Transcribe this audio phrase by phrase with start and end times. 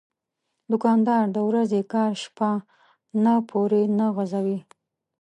[0.71, 2.51] دوکاندار د ورځې کار شپه
[3.23, 4.59] نه پورې نه غځوي.